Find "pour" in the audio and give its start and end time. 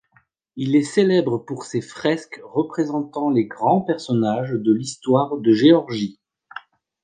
1.37-1.63